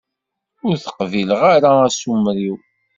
[0.67, 2.57] Ur teqbileḍ ara asumer-iw?